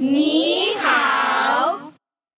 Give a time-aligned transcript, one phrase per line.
[0.00, 1.92] 你好。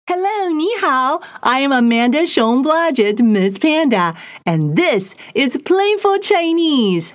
[0.06, 1.23] Hello, 你好.
[1.40, 4.14] I am Amanda Schoenblaget, Miss Panda,
[4.45, 7.14] and this is Playful Chinese.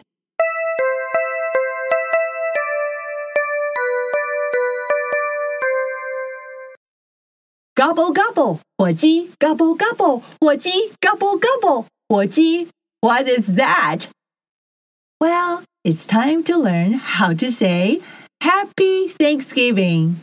[7.75, 12.67] Gobble gobble, 火鸡 gobble gobble, 火鸡 gobble gobble, 火鸡
[13.01, 14.07] What is that?
[15.19, 18.01] Well, it's time to learn how to say
[18.41, 20.15] Happy Thanksgiving.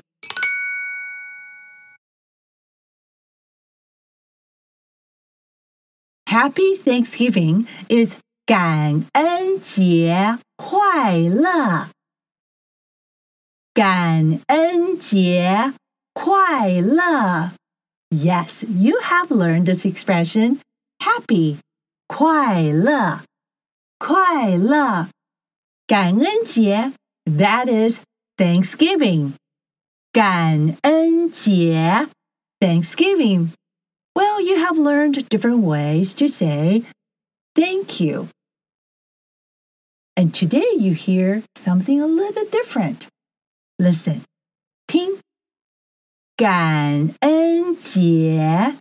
[6.33, 11.89] Happy Thanksgiving is 感恩节快乐。
[13.73, 15.73] 感恩节
[16.13, 17.53] 快乐.
[18.11, 20.61] Yes, you have learned this expression
[20.99, 21.59] happy
[22.07, 23.23] 快乐
[23.99, 25.09] 快乐
[25.87, 26.93] 感恩节
[27.25, 28.01] that is
[28.37, 29.33] Thanksgiving
[30.13, 32.09] 感恩节
[32.61, 33.51] Thanksgiving
[34.15, 36.83] well, you have learned different ways to say
[37.55, 38.29] thank you.
[40.17, 43.07] And today you hear something a little bit different.
[43.79, 44.23] Listen.
[44.89, 45.21] 听
[46.37, 48.75] 感恩节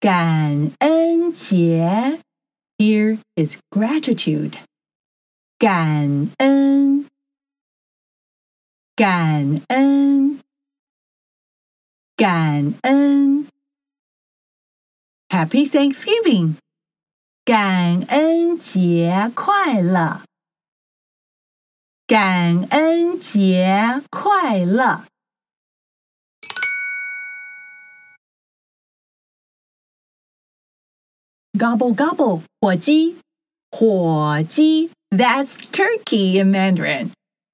[0.00, 2.18] 感恩节
[2.78, 4.56] Here is gratitude.
[5.58, 7.06] 感恩
[8.96, 10.40] 感恩
[12.16, 13.46] 感恩
[15.36, 16.56] Happy Thanksgiving!
[17.44, 20.22] 感恩节快乐！
[22.06, 25.04] 感恩节快乐！
[31.58, 33.16] Gobble gobble，火鸡，
[33.70, 34.90] 火鸡。
[35.10, 37.10] That's turkey in Mandarin.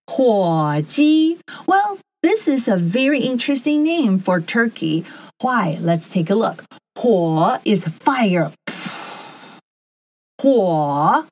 [0.07, 1.39] 火鸡.
[1.67, 5.05] Well, this is a very interesting name for turkey.
[5.41, 5.79] Why?
[5.81, 6.65] Let's take a look.
[7.03, 8.53] 火 is fire.
[10.37, 11.27] 火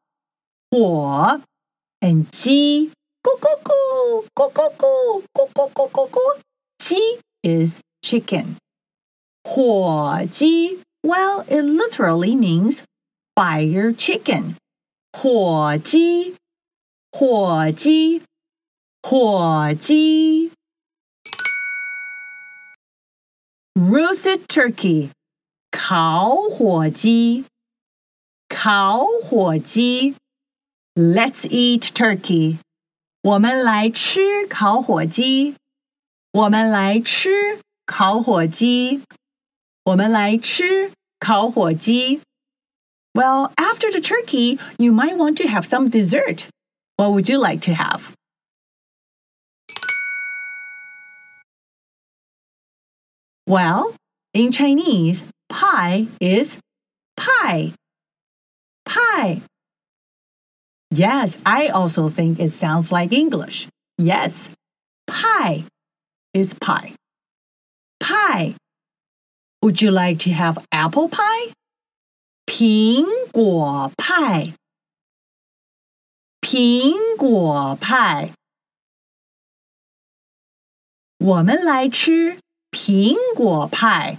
[0.71, 1.41] 火
[2.01, 2.91] and 鸡
[3.23, 6.21] go go go go go go go go go go go
[6.79, 8.57] 鸡 is chicken.
[9.45, 12.83] 火鸡 well it literally means
[13.35, 14.57] fire chicken.
[15.13, 16.35] 火鸡
[17.13, 18.23] 火鸡
[19.03, 20.51] 火鸡
[23.77, 25.11] roasted turkey
[25.81, 27.45] 烤火鸡，
[28.49, 30.17] 烤火鸡。
[30.95, 32.59] Let's eat turkey。
[33.23, 35.57] 我们来吃烤火鸡。
[36.33, 39.03] 我们来吃烤火鸡。
[39.85, 40.91] 我们来吃
[41.21, 42.21] 烤火鸡。
[43.13, 46.47] Well, after the turkey, you might want to have some dessert.
[46.97, 48.15] What would you like to have?
[53.47, 53.95] Well,
[54.35, 56.59] in Chinese, pie is
[57.17, 57.73] pie.
[58.85, 59.41] Pie.
[60.91, 63.67] Yes, I also think it sounds like English.
[63.99, 64.49] Yes,
[65.07, 65.65] pie
[66.33, 66.93] is pie.
[68.01, 68.55] Pie.
[69.63, 71.53] Would you like to have apple pie?
[72.47, 74.53] 苹果派。
[76.41, 78.31] 苹果派。
[81.19, 82.39] 我们来吃
[82.71, 84.19] 苹果派。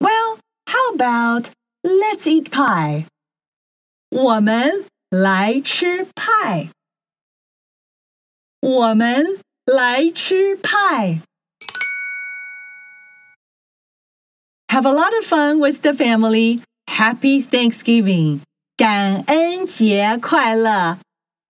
[0.00, 1.50] well, how about
[1.84, 3.06] let's eat pie?
[4.10, 6.70] 我们来吃派。
[8.60, 11.20] 我们来吃派。
[14.68, 16.62] Have a lot of fun with the family.
[16.86, 18.40] Happy Thanksgiving.
[18.76, 20.98] 感恩节快乐。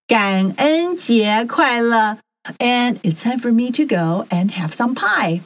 [0.06, 2.19] 感恩节快乐。
[2.58, 5.43] And it's time for me to go and have some pie.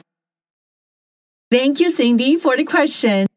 [1.51, 3.27] Thank you, Cindy, for the question.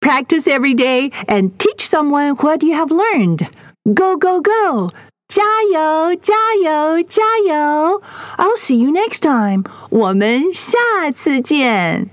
[0.00, 3.48] Practice every day and teach someone what you have learned.
[3.92, 4.90] Go, go, go!
[5.28, 5.42] 加
[5.72, 8.00] 油，加油，加油！
[8.38, 9.64] I'll see you next time.
[9.90, 12.10] 我们下次见。